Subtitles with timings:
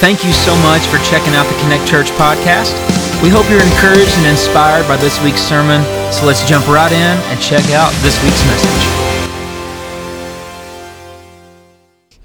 [0.00, 2.72] Thank you so much for checking out the Connect Church podcast.
[3.22, 5.84] We hope you're encouraged and inspired by this week's sermon.
[6.10, 6.96] So let's jump right in
[7.28, 9.10] and check out this week's message.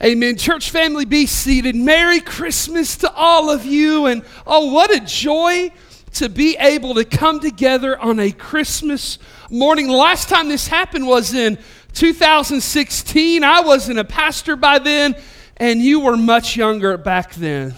[0.01, 0.37] Amen.
[0.37, 1.75] Church family, be seated.
[1.75, 4.05] Merry Christmas to all of you.
[4.05, 5.69] And oh, what a joy
[6.13, 9.19] to be able to come together on a Christmas
[9.49, 9.87] morning.
[9.87, 11.57] The last time this happened was in
[11.91, 13.43] 2016.
[13.43, 15.17] I wasn't a pastor by then,
[15.57, 17.73] and you were much younger back then.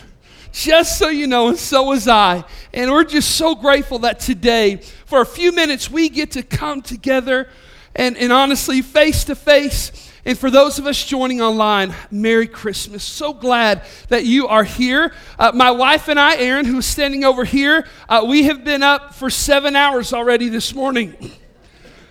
[0.52, 2.43] Just so you know, and so was I.
[2.74, 6.82] And we're just so grateful that today, for a few minutes, we get to come
[6.82, 7.47] together
[7.96, 10.11] and, and honestly, face to face.
[10.25, 13.04] And for those of us joining online, Merry Christmas.
[13.04, 15.14] So glad that you are here.
[15.38, 19.16] Uh, my wife and I, Erin, who's standing over here, uh, we have been up
[19.16, 21.16] for seven hours already this morning.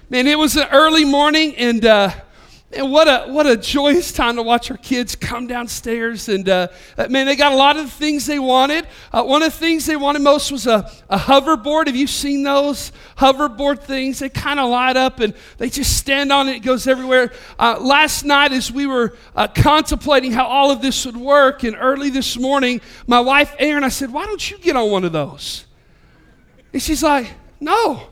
[0.08, 2.10] Man, it was an early morning, and uh,
[2.72, 6.28] and what a, what a joyous time to watch our kids come downstairs.
[6.28, 6.66] And uh,
[6.98, 8.88] uh, man, they got a lot of the things they wanted.
[9.12, 11.86] Uh, one of the things they wanted most was a, a hoverboard.
[11.86, 14.18] Have you seen those hoverboard things?
[14.18, 17.32] They kind of light up and they just stand on it, it goes everywhere.
[17.56, 21.76] Uh, last night, as we were uh, contemplating how all of this would work, and
[21.78, 25.12] early this morning, my wife, Erin, I said, Why don't you get on one of
[25.12, 25.66] those?
[26.72, 28.08] And she's like, No.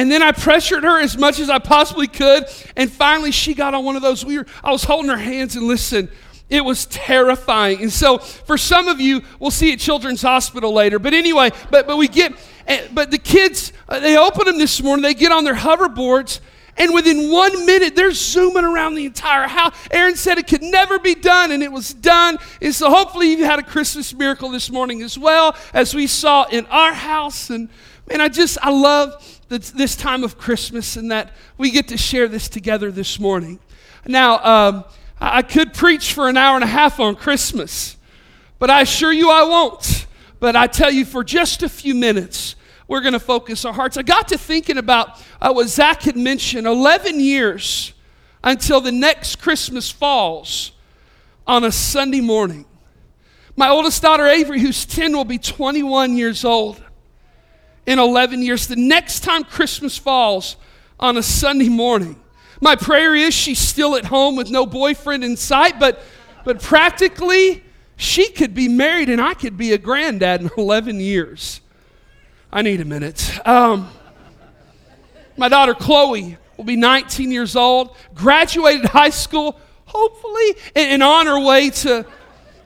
[0.00, 2.46] And then I pressured her as much as I possibly could.
[2.74, 4.24] And finally, she got on one of those.
[4.24, 6.08] We were, I was holding her hands and listen,
[6.48, 7.82] it was terrifying.
[7.82, 10.98] And so, for some of you, we'll see at Children's Hospital later.
[10.98, 12.32] But anyway, but, but we get,
[12.66, 16.40] eh, but the kids, uh, they open them this morning, they get on their hoverboards.
[16.78, 19.76] And within one minute, they're zooming around the entire house.
[19.90, 22.38] Erin said it could never be done, and it was done.
[22.62, 26.44] And so, hopefully, you had a Christmas miracle this morning as well, as we saw
[26.44, 27.50] in our house.
[27.50, 27.68] And
[28.08, 32.28] man, I just, I love this time of Christmas and that we get to share
[32.28, 33.58] this together this morning.
[34.06, 34.84] Now, um,
[35.20, 37.96] I could preach for an hour and a half on Christmas,
[38.60, 40.06] but I assure you I won't.
[40.38, 42.54] But I tell you, for just a few minutes,
[42.86, 43.96] we're going to focus our hearts.
[43.96, 47.92] I got to thinking about uh, what Zach had mentioned 11 years
[48.42, 50.72] until the next Christmas falls
[51.46, 52.64] on a Sunday morning.
[53.56, 56.80] My oldest daughter, Avery, who's 10, will be 21 years old
[57.86, 58.66] in 11 years.
[58.66, 60.56] The next time Christmas falls
[60.98, 62.20] on a Sunday morning,
[62.60, 66.02] my prayer is she's still at home with no boyfriend in sight, but,
[66.44, 67.64] but practically,
[67.96, 71.60] she could be married and I could be a granddad in 11 years.
[72.52, 73.46] I need a minute.
[73.46, 73.90] Um,
[75.36, 81.40] my daughter Chloe will be 19 years old, graduated high school, hopefully, and on her
[81.40, 82.04] way to,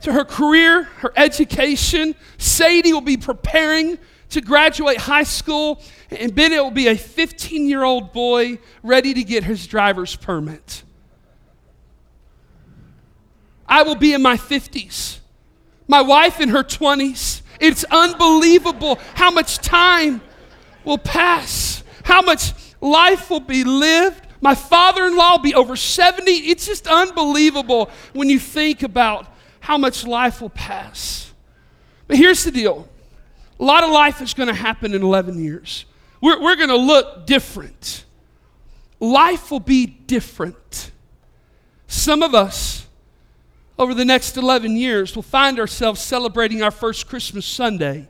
[0.02, 2.16] to her career, her education.
[2.38, 3.98] Sadie will be preparing
[4.34, 5.80] to graduate high school,
[6.10, 10.82] and Bennett will be a 15 year old boy ready to get his driver's permit.
[13.66, 15.18] I will be in my 50s,
[15.88, 17.42] my wife in her 20s.
[17.60, 20.20] It's unbelievable how much time
[20.84, 24.26] will pass, how much life will be lived.
[24.40, 26.30] My father in law will be over 70.
[26.30, 29.28] It's just unbelievable when you think about
[29.60, 31.32] how much life will pass.
[32.06, 32.88] But here's the deal
[33.58, 35.84] a lot of life is going to happen in 11 years.
[36.20, 38.04] We're, we're going to look different.
[39.00, 40.90] Life will be different.
[41.86, 42.86] Some of us,
[43.78, 48.08] over the next 11 years, will find ourselves celebrating our first Christmas Sunday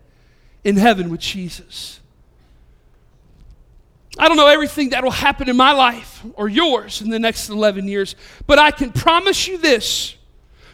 [0.62, 2.00] in heaven with Jesus.
[4.18, 7.48] I don't know everything that will happen in my life or yours in the next
[7.48, 8.14] 11 years,
[8.46, 10.14] but I can promise you this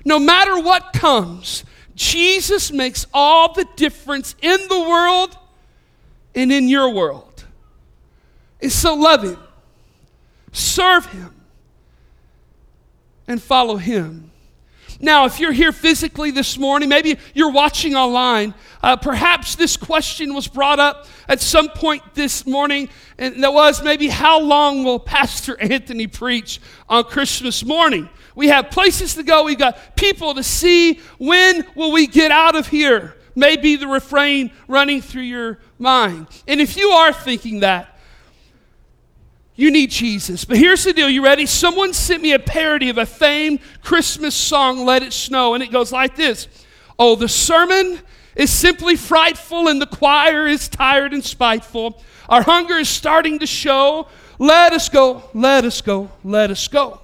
[0.04, 1.64] no matter what comes,
[1.94, 5.36] Jesus makes all the difference in the world
[6.34, 7.44] and in your world.
[8.62, 9.38] And so love Him,
[10.52, 11.34] serve Him,
[13.26, 14.30] and follow Him.
[15.02, 18.52] Now, if you're here physically this morning, maybe you're watching online,
[18.82, 23.82] uh, perhaps this question was brought up at some point this morning, and that was
[23.82, 28.10] maybe how long will Pastor Anthony preach on Christmas morning?
[28.34, 29.44] We have places to go.
[29.44, 31.00] We've got people to see.
[31.18, 33.16] When will we get out of here?
[33.34, 36.26] May be the refrain running through your mind.
[36.46, 37.98] And if you are thinking that,
[39.54, 40.44] you need Jesus.
[40.44, 41.08] But here's the deal.
[41.08, 41.44] You ready?
[41.46, 45.70] Someone sent me a parody of a famed Christmas song, Let It Snow, and it
[45.70, 46.48] goes like this
[46.98, 48.00] Oh, the sermon
[48.36, 52.02] is simply frightful, and the choir is tired and spiteful.
[52.28, 54.08] Our hunger is starting to show.
[54.38, 57.00] Let us go, let us go, let us go.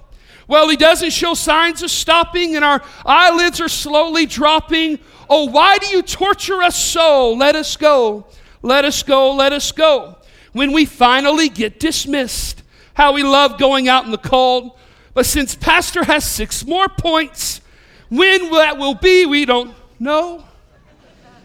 [0.47, 4.99] Well, he doesn't show signs of stopping, and our eyelids are slowly dropping.
[5.29, 7.33] Oh, why do you torture us so?
[7.33, 8.25] Let us go,
[8.61, 10.15] let us go, let us go.
[10.53, 12.63] When we finally get dismissed,
[12.93, 14.77] how we love going out in the cold.
[15.13, 17.61] But since Pastor has six more points,
[18.09, 20.45] when that will be, we don't know.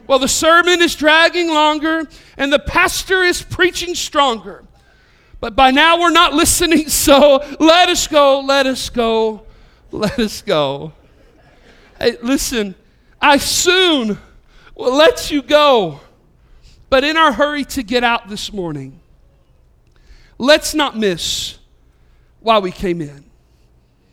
[0.06, 4.64] Well, the sermon is dragging longer and the pastor is preaching stronger.
[5.43, 9.43] But by now we're not listening, so let us go, let us go,
[9.91, 10.93] let us go.
[11.99, 12.77] Hey, listen,
[13.21, 14.19] I soon
[14.77, 16.00] will let you go.
[16.89, 19.00] But in our hurry to get out this morning,
[20.39, 21.59] let's not miss
[22.39, 23.25] why we came in.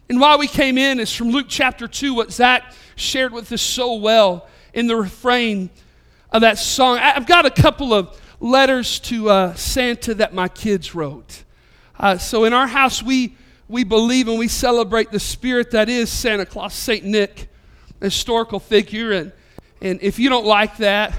[0.10, 3.62] And why we came in is from Luke chapter 2, what Zach shared with us
[3.62, 5.70] so well in the refrain
[6.32, 6.98] of that song.
[6.98, 11.44] I've got a couple of letters to uh, Santa that my kids wrote.
[12.00, 13.36] Uh, so in our house, we,
[13.68, 17.04] we believe and we celebrate the spirit that is Santa Claus, St.
[17.04, 17.50] Nick,
[18.02, 19.12] historical figure.
[19.12, 19.32] And,
[19.82, 21.14] and if you don't like that,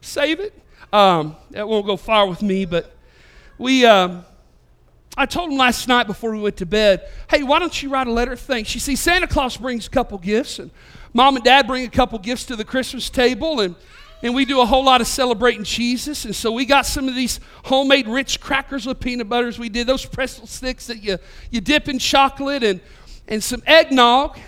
[0.00, 0.54] save it.
[0.92, 2.94] Um, that won't go far with me, but
[3.58, 3.86] we.
[3.86, 4.24] Um,
[5.16, 8.06] I told him last night before we went to bed, hey, why don't you write
[8.06, 8.74] a letter of thanks?
[8.74, 10.70] You see, Santa Claus brings a couple gifts, and
[11.12, 13.74] mom and dad bring a couple gifts to the Christmas table, and,
[14.22, 16.24] and we do a whole lot of celebrating Jesus.
[16.24, 19.58] And so we got some of these homemade Ritz crackers with peanut butters.
[19.58, 21.18] We did those pretzel sticks that you,
[21.50, 22.80] you dip in chocolate, and,
[23.28, 24.38] and some eggnog,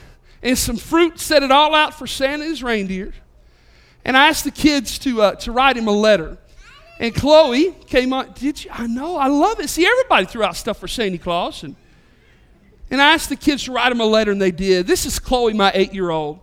[0.42, 3.14] and some fruit, set it all out for Santa's reindeer.
[4.04, 6.36] And I asked the kids to, uh, to write him a letter.
[6.98, 8.32] And Chloe came on.
[8.34, 8.70] Did you?
[8.72, 9.16] I know.
[9.16, 9.68] I love it.
[9.68, 11.62] See, everybody threw out stuff for Santa Claus.
[11.62, 11.76] And,
[12.90, 14.86] and I asked the kids to write him a letter, and they did.
[14.86, 16.40] This is Chloe, my eight year old.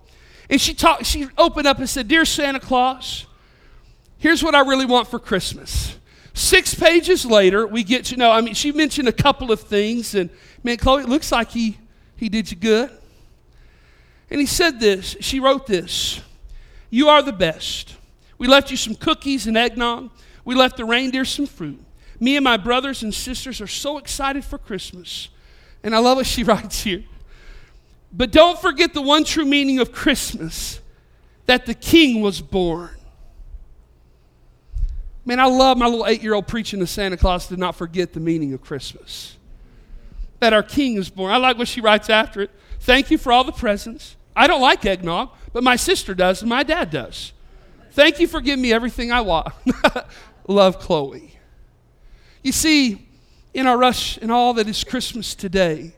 [0.50, 3.26] And she, talked, she opened up and said, Dear Santa Claus,
[4.18, 5.96] here's what I really want for Christmas.
[6.34, 8.32] Six pages later, we get to know.
[8.32, 10.30] I mean, she mentioned a couple of things, and
[10.64, 11.78] man, Chloe, it looks like he,
[12.16, 12.90] he did you good.
[14.32, 15.16] And he said this.
[15.20, 16.22] She wrote this
[16.90, 17.96] You are the best.
[18.38, 20.12] We left you some cookies and eggnog.
[20.46, 21.80] We left the reindeer some fruit.
[22.20, 25.30] Me and my brothers and sisters are so excited for Christmas.
[25.84, 27.04] And I love what she writes here.
[28.12, 30.80] But don't forget the one true meaning of Christmas
[31.46, 32.96] that the king was born.
[35.26, 38.14] Man, I love my little eight year old preaching to Santa Claus to not forget
[38.14, 39.38] the meaning of Christmas.
[40.40, 41.32] That our king is born.
[41.32, 42.52] I like what she writes after it.
[42.80, 44.16] Thank you for all the presents.
[44.36, 47.34] I don't like eggnog, but my sister does and my dad does.
[47.92, 49.54] Thank you for giving me everything I want.
[50.48, 51.36] love Chloe.
[52.42, 53.08] You see,
[53.54, 55.94] in our rush and all that is Christmas today,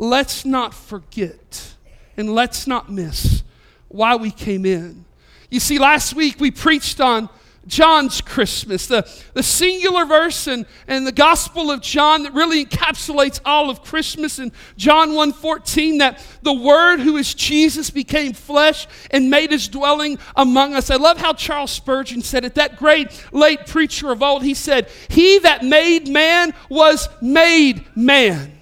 [0.00, 1.74] let's not forget
[2.16, 3.42] and let's not miss
[3.88, 5.04] why we came in.
[5.50, 7.28] You see, last week we preached on
[7.66, 13.40] John's Christmas, the, the singular verse and, and the Gospel of John that really encapsulates
[13.44, 19.28] all of Christmas in John 1.14, that the Word who is Jesus became flesh and
[19.28, 20.90] made his dwelling among us.
[20.90, 24.88] I love how Charles Spurgeon said it, that great late preacher of old, he said,
[25.08, 28.59] He that made man was made man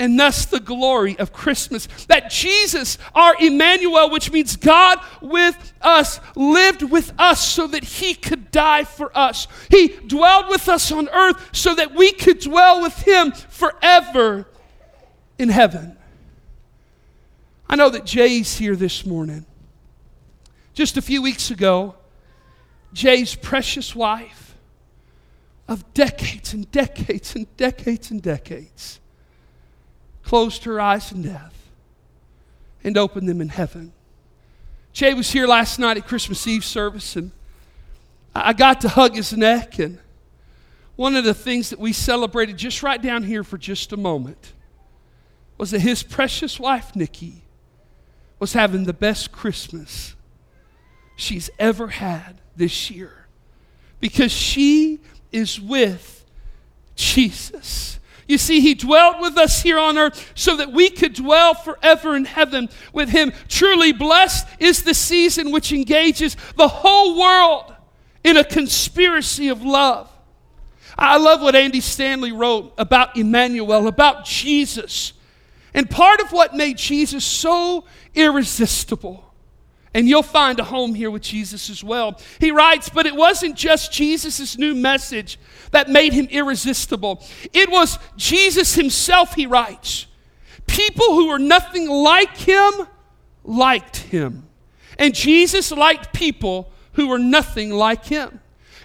[0.00, 1.86] and thus the glory of Christmas.
[2.08, 8.14] That Jesus, our Emmanuel, which means God with us, lived with us so that he
[8.14, 9.46] could die for us.
[9.68, 14.46] He dwelled with us on earth so that we could dwell with him forever
[15.38, 15.98] in heaven.
[17.68, 19.44] I know that Jay's here this morning.
[20.72, 21.94] Just a few weeks ago,
[22.94, 24.56] Jay's precious wife
[25.68, 28.98] of decades and decades and decades and decades
[30.22, 31.70] closed her eyes in death
[32.82, 33.92] and opened them in heaven.
[34.92, 37.30] Jay was here last night at Christmas Eve service, and
[38.34, 39.78] I got to hug his neck.
[39.78, 39.98] And
[40.96, 44.52] one of the things that we celebrated just right down here for just a moment
[45.58, 47.42] was that his precious wife, Nikki,
[48.38, 50.14] was having the best Christmas
[51.16, 53.26] she's ever had this year
[54.00, 55.00] because she
[55.30, 56.24] is with
[56.96, 57.99] Jesus.
[58.30, 62.14] You see, He dwelt with us here on earth so that we could dwell forever
[62.14, 63.32] in heaven with Him.
[63.48, 67.74] Truly blessed is the season which engages the whole world
[68.22, 70.08] in a conspiracy of love.
[70.96, 75.12] I love what Andy Stanley wrote about Emmanuel, about Jesus.
[75.74, 77.84] And part of what made Jesus so
[78.14, 79.29] irresistible
[79.92, 82.20] and you'll find a home here with Jesus as well.
[82.38, 85.38] He writes, but it wasn't just Jesus' new message
[85.72, 87.22] that made him irresistible.
[87.52, 90.06] It was Jesus himself, he writes.
[90.66, 92.72] People who were nothing like him
[93.42, 94.46] liked him.
[94.98, 98.40] And Jesus liked people who were nothing like him.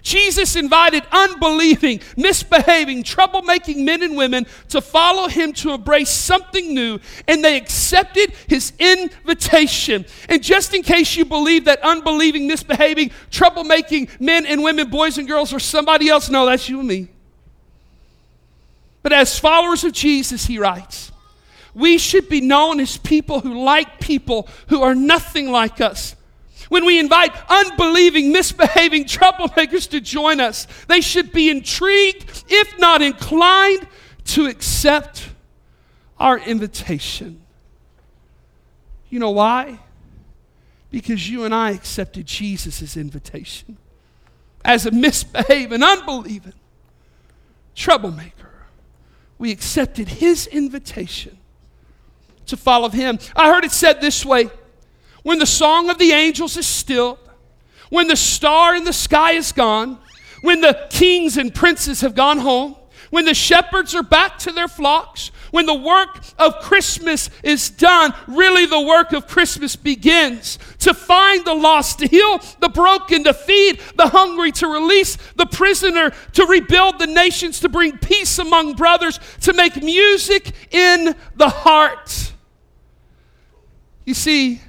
[0.06, 7.00] Jesus invited unbelieving, misbehaving, troublemaking men and women to follow him to embrace something new,
[7.26, 10.06] and they accepted his invitation.
[10.28, 15.26] And just in case you believe that unbelieving, misbehaving, troublemaking men and women, boys and
[15.26, 17.08] girls, or somebody else, no, that's you and me.
[19.02, 21.10] But as followers of Jesus, he writes,
[21.74, 26.14] we should be known as people who like people who are nothing like us
[26.68, 33.02] when we invite unbelieving, misbehaving troublemakers to join us, they should be intrigued, if not
[33.02, 33.86] inclined,
[34.24, 35.30] to accept
[36.18, 37.42] our invitation.
[39.08, 39.78] You know why?
[40.90, 43.76] Because you and I accepted Jesus' invitation
[44.64, 46.54] as a misbehaving, unbelieving
[47.74, 48.50] troublemaker.
[49.38, 51.38] We accepted his invitation
[52.46, 53.18] to follow him.
[53.36, 54.50] I heard it said this way
[55.26, 57.18] when the song of the angels is stilled,
[57.90, 59.98] when the star in the sky is gone,
[60.40, 62.76] when the kings and princes have gone home,
[63.10, 68.14] when the shepherds are back to their flocks, when the work of Christmas is done,
[68.28, 73.34] really the work of Christmas begins to find the lost, to heal the broken, to
[73.34, 78.74] feed the hungry, to release the prisoner, to rebuild the nations, to bring peace among
[78.74, 82.32] brothers, to make music in the heart.
[84.04, 84.60] You see,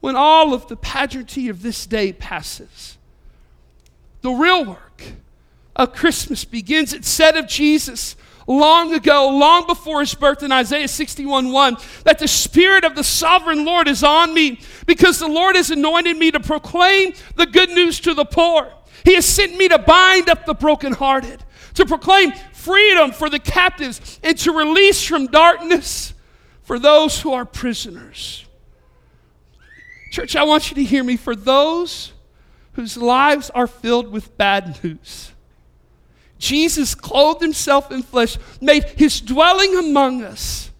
[0.00, 2.96] when all of the pageantry of this day passes,
[4.22, 5.02] the real work
[5.76, 6.92] of Christmas begins.
[6.92, 8.16] It said of Jesus
[8.46, 13.04] long ago, long before his birth in Isaiah 61 1, that the Spirit of the
[13.04, 17.70] sovereign Lord is on me because the Lord has anointed me to proclaim the good
[17.70, 18.72] news to the poor.
[19.04, 21.42] He has sent me to bind up the brokenhearted,
[21.74, 26.12] to proclaim freedom for the captives, and to release from darkness
[26.62, 28.44] for those who are prisoners.
[30.10, 31.16] Church, I want you to hear me.
[31.16, 32.12] For those
[32.72, 35.32] whose lives are filled with bad news,
[36.38, 40.70] Jesus clothed himself in flesh, made his dwelling among us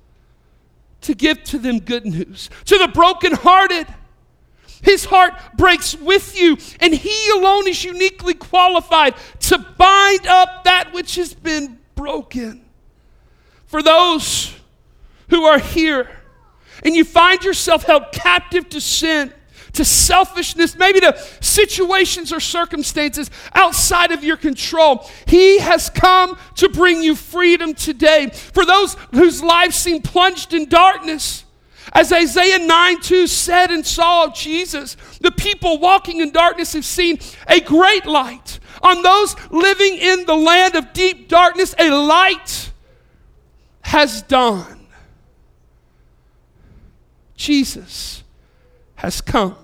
[1.02, 2.50] to give to them good news.
[2.66, 3.87] To the brokenhearted,
[4.82, 10.92] his heart breaks with you, and he alone is uniquely qualified to bind up that
[10.92, 12.64] which has been broken.
[13.66, 14.54] For those
[15.28, 16.08] who are here
[16.84, 19.32] and you find yourself held captive to sin,
[19.72, 25.08] to selfishness, maybe to situations or circumstances outside of your control.
[25.26, 28.30] He has come to bring you freedom today.
[28.30, 31.44] For those whose lives seem plunged in darkness,
[31.92, 37.18] as Isaiah 9 2 said and saw Jesus, the people walking in darkness have seen
[37.49, 38.60] a great light.
[38.82, 42.70] On those living in the land of deep darkness, a light
[43.82, 44.79] has dawned.
[47.40, 48.23] Jesus
[48.97, 49.56] has come.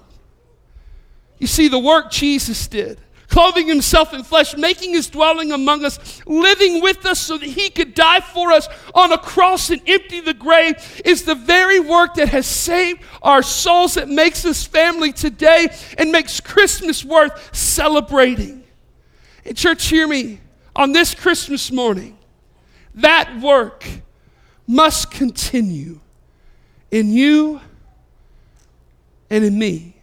[1.39, 6.23] You see, the work Jesus did, clothing himself in flesh, making his dwelling among us,
[6.27, 10.21] living with us so that he could die for us on a cross and empty
[10.21, 15.13] the grave, is the very work that has saved our souls, that makes us family
[15.13, 15.69] today
[15.99, 18.65] and makes Christmas worth celebrating.
[19.45, 20.41] And, church, hear me.
[20.75, 22.17] On this Christmas morning,
[22.95, 23.87] that work
[24.67, 26.01] must continue
[26.91, 27.61] in you
[29.31, 29.97] and in me.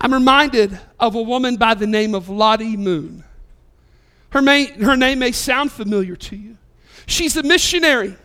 [0.00, 3.22] I'm reminded of a woman by the name of Lottie Moon.
[4.30, 6.56] Her, may, her name may sound familiar to you.
[7.06, 8.16] She's a missionary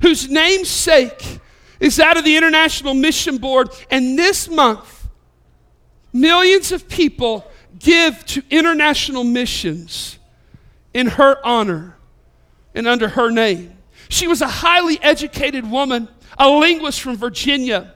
[0.00, 1.40] whose namesake
[1.80, 5.08] is that of the International Mission Board, and this month,
[6.12, 10.18] millions of people give to international missions
[10.94, 11.96] in her honor
[12.74, 13.75] and under her name.
[14.08, 16.08] She was a highly educated woman,
[16.38, 17.94] a linguist from Virginia.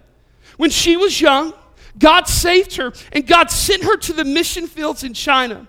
[0.56, 1.54] When she was young,
[1.98, 5.66] God saved her and God sent her to the mission fields in China.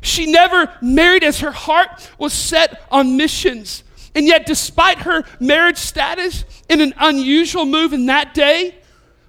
[0.00, 3.84] She never married as her heart was set on missions.
[4.14, 8.76] And yet, despite her marriage status in an unusual move in that day,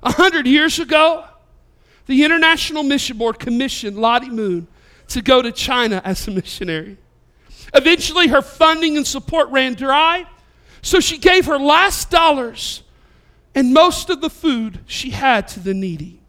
[0.03, 1.25] a hundred years ago,
[2.05, 4.67] the International Mission Board commissioned Lottie Moon
[5.07, 6.97] to go to China as a missionary.
[7.73, 10.25] Eventually, her funding and support ran dry,
[10.85, 12.83] so she gave her last dollars
[13.55, 16.21] and most of the food she had to the needy.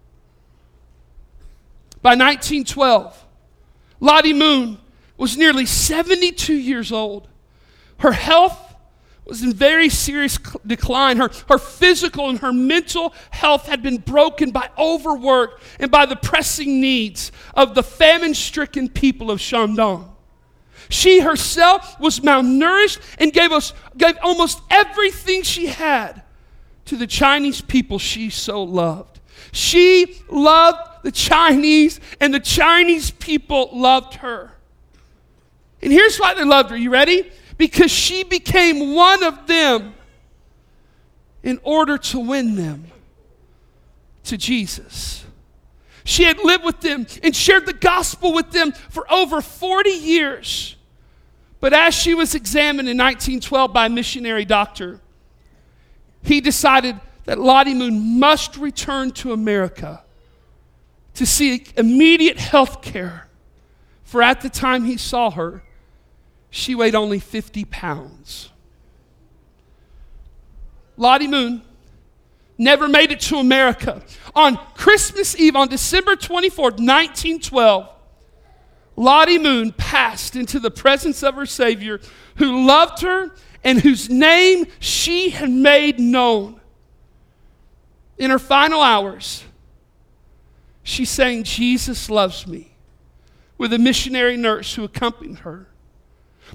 [2.01, 3.27] By 1912,
[4.01, 4.79] Lottie Moon
[5.19, 7.29] was nearly 72 years old.
[7.99, 8.75] Her health
[9.27, 11.19] was in very serious decline.
[11.19, 16.17] Her, her physical and her mental health had been broken by overwork and by the
[16.17, 20.16] pressing needs of the famine stricken people of Shandong.
[20.89, 26.23] She herself was malnourished and gave, us, gave almost everything she had
[26.87, 29.21] to the Chinese people she so loved.
[29.53, 34.53] She loved the Chinese, and the Chinese people loved her.
[35.83, 36.77] And here's why they loved her.
[36.77, 37.31] You ready?
[37.59, 39.95] Because she became one of them
[41.43, 42.87] in order to win them
[44.25, 45.25] to Jesus.
[46.05, 50.76] She had lived with them and shared the gospel with them for over 40 years.
[51.61, 55.01] But as she was examined in 1912 by a missionary doctor,
[56.23, 60.03] he decided that Lottie Moon must return to America
[61.15, 63.29] to seek immediate health care.
[64.05, 65.63] For at the time he saw her,
[66.51, 68.51] she weighed only 50 pounds.
[70.97, 71.63] Lottie Moon
[72.59, 74.03] never made it to America.
[74.35, 77.89] On Christmas Eve, on December 24, 1912,
[78.97, 82.01] Lottie Moon passed into the presence of her Savior,
[82.37, 83.31] who loved her
[83.63, 86.61] and whose name she had made known.
[88.17, 89.45] In her final hours,
[90.83, 92.73] she sang, Jesus Loves Me,
[93.59, 95.69] with a missionary nurse who accompanied her.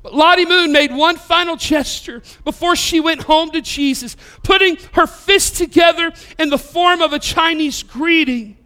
[0.02, 5.06] But Lottie Moon made one final gesture before she went home to Jesus, putting her
[5.06, 8.58] fist together in the form of a Chinese greeting.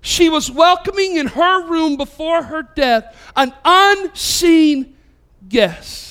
[0.00, 4.96] She was welcoming in her room before her death an unseen
[5.48, 6.08] guest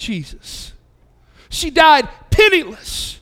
[0.00, 0.72] Jesus.
[1.50, 3.20] She died penniless,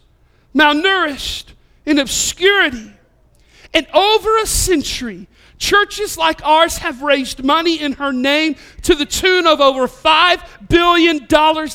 [0.54, 1.52] malnourished,
[1.84, 2.92] in obscurity.
[3.74, 5.26] And over a century,
[5.58, 10.68] Churches like ours have raised money in her name to the tune of over $5
[10.68, 11.26] billion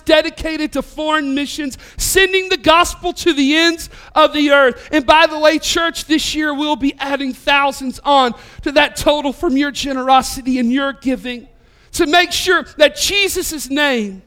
[0.05, 4.87] dedicated to foreign missions, sending the gospel to the ends of the earth.
[4.93, 9.33] And by the way, church, this year we'll be adding thousands on to that total
[9.33, 11.49] from your generosity and your giving
[11.91, 14.23] to make sure that Jesus' name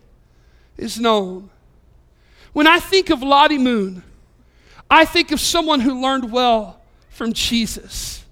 [0.76, 1.48] is known.
[2.52, 4.02] When I think of Lottie Moon,
[4.90, 8.25] I think of someone who learned well from Jesus.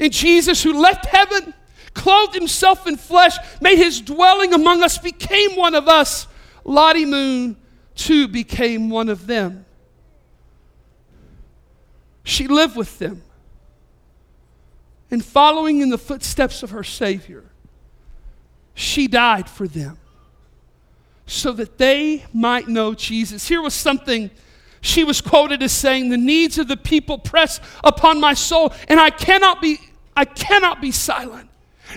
[0.00, 1.52] And Jesus, who left heaven,
[1.92, 6.26] clothed himself in flesh, made his dwelling among us, became one of us.
[6.64, 7.56] Lottie Moon,
[7.94, 9.66] too, became one of them.
[12.24, 13.22] She lived with them.
[15.10, 17.44] And following in the footsteps of her Savior,
[18.74, 19.98] she died for them
[21.26, 23.46] so that they might know Jesus.
[23.48, 24.30] Here was something
[24.80, 28.98] she was quoted as saying, The needs of the people press upon my soul, and
[28.98, 29.78] I cannot be
[30.20, 31.48] I cannot be silent.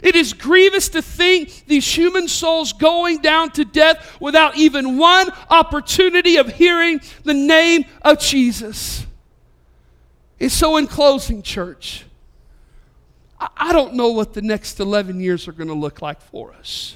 [0.02, 5.30] It is grievous to think these human souls going down to death without even one
[5.50, 9.06] opportunity of hearing the name of Jesus.
[10.40, 12.06] And so, in closing, church,
[13.58, 16.96] I don't know what the next 11 years are going to look like for us.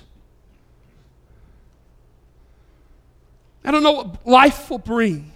[3.66, 5.34] I don't know what life will bring.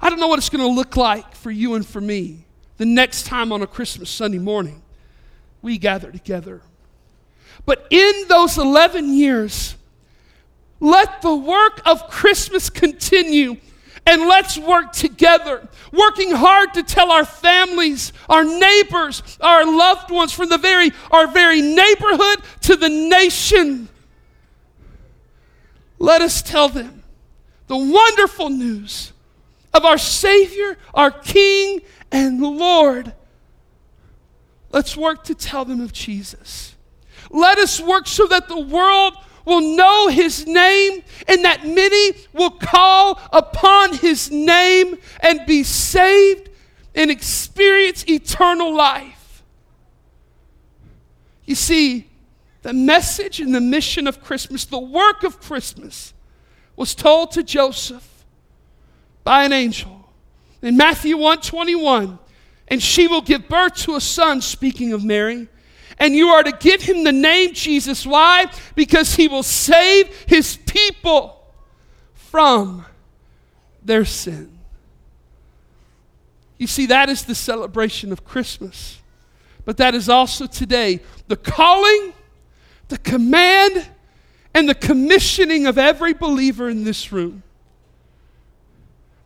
[0.00, 2.44] I don't know what it's going to look like for you and for me
[2.78, 4.82] the next time on a Christmas Sunday morning
[5.60, 6.62] we gather together.
[7.66, 9.74] But in those 11 years,
[10.80, 13.56] let the work of Christmas continue
[14.06, 20.32] and let's work together, working hard to tell our families, our neighbors, our loved ones
[20.32, 23.88] from the very our very neighborhood to the nation.
[25.98, 27.02] Let us tell them
[27.66, 29.12] the wonderful news
[29.74, 33.14] of our Savior, our King, and Lord.
[34.70, 36.74] Let's work to tell them of Jesus.
[37.30, 42.50] Let us work so that the world will know his name and that many will
[42.50, 46.50] call upon his name and be saved
[46.94, 49.42] and experience eternal life.
[51.46, 52.08] You see,
[52.62, 56.12] the message and the mission of Christmas, the work of Christmas,
[56.76, 58.24] was told to Joseph
[59.24, 59.97] by an angel
[60.62, 62.18] in Matthew 121,
[62.68, 65.48] and she will give birth to a son, speaking of Mary.
[65.98, 68.06] And you are to give him the name Jesus.
[68.06, 68.46] Why?
[68.74, 71.44] Because he will save his people
[72.14, 72.84] from
[73.82, 74.58] their sin.
[76.56, 79.00] You see, that is the celebration of Christmas.
[79.64, 82.12] But that is also today the calling,
[82.88, 83.88] the command,
[84.54, 87.42] and the commissioning of every believer in this room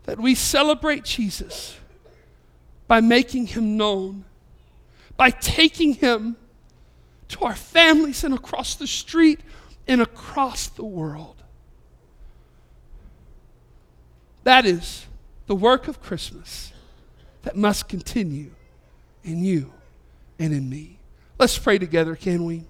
[0.04, 1.76] that we celebrate Jesus
[2.88, 4.24] by making him known,
[5.16, 6.36] by taking him
[7.28, 9.40] to our families and across the street
[9.86, 11.42] and across the world.
[14.44, 15.06] That is
[15.46, 16.72] the work of Christmas
[17.42, 18.50] that must continue
[19.24, 19.72] in you
[20.38, 20.98] and in me.
[21.38, 22.64] Let's pray together, can we?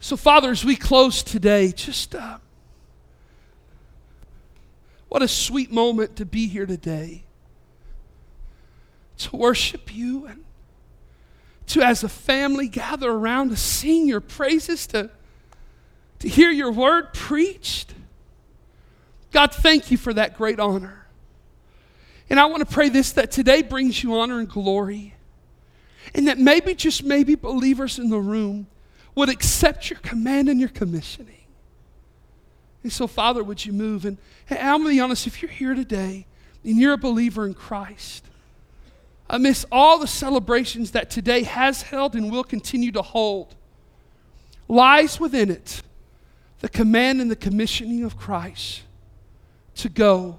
[0.00, 2.14] So, Father, as we close today, just.
[2.14, 2.38] Uh,
[5.12, 7.22] what a sweet moment to be here today.
[9.18, 10.42] To worship you and
[11.66, 15.10] to, as a family, gather around to sing your praises, to,
[16.20, 17.92] to hear your word preached.
[19.32, 21.06] God, thank you for that great honor.
[22.30, 25.14] And I want to pray this that today brings you honor and glory.
[26.14, 28.66] And that maybe, just maybe, believers in the room
[29.14, 31.41] would accept your command and your commissioning
[32.82, 34.04] And so, Father, would you move?
[34.04, 36.26] And hey, I'm going to be honest, if you're here today
[36.64, 38.24] and you're a believer in Christ,
[39.30, 43.54] amidst all the celebrations that today has held and will continue to hold,
[44.68, 45.82] lies within it
[46.60, 48.82] the command and the commissioning of Christ
[49.74, 50.38] to go,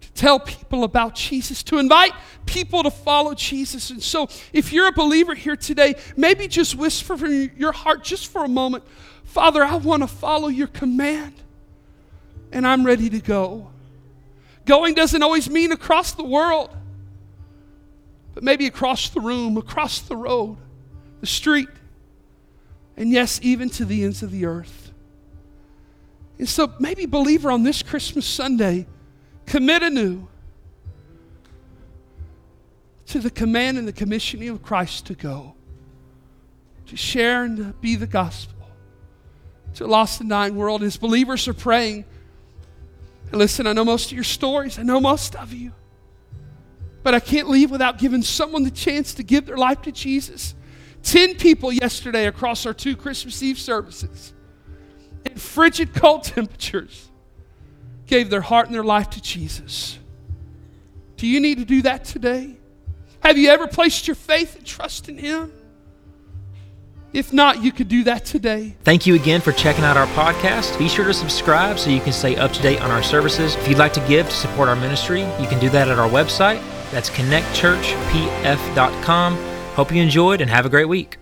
[0.00, 2.12] to tell people about Jesus, to invite
[2.44, 3.88] people to follow Jesus.
[3.88, 8.28] And so, if you're a believer here today, maybe just whisper from your heart just
[8.28, 8.84] for a moment
[9.24, 11.34] Father, I want to follow your command,
[12.50, 13.70] and I'm ready to go.
[14.66, 16.76] Going doesn't always mean across the world,
[18.34, 20.56] but maybe across the room, across the road,
[21.20, 21.68] the street,
[22.96, 24.90] and yes, even to the ends of the earth.
[26.38, 28.86] And so, maybe, believer, on this Christmas Sunday,
[29.50, 30.28] commit anew
[33.06, 35.56] to the command and the commissioning of Christ to go,
[36.86, 38.68] to share and to be the gospel
[39.74, 40.84] to a lost and dying world.
[40.84, 42.04] As believers are praying,
[43.32, 45.72] and listen, I know most of your stories, I know most of you,
[47.02, 50.54] but I can't leave without giving someone the chance to give their life to Jesus.
[51.02, 54.32] Ten people yesterday across our two Christmas Eve services
[55.26, 57.09] in frigid cold temperatures
[58.10, 59.98] gave their heart and their life to Jesus.
[61.16, 62.56] Do you need to do that today?
[63.22, 65.52] Have you ever placed your faith and trust in Him?
[67.12, 68.76] If not, you could do that today.
[68.84, 70.78] Thank you again for checking out our podcast.
[70.78, 73.56] Be sure to subscribe so you can stay up to date on our services.
[73.56, 76.08] If you'd like to give to support our ministry, you can do that at our
[76.08, 76.62] website.
[76.92, 79.36] That's connectchurchpf.com.
[79.74, 81.19] Hope you enjoyed and have a great week.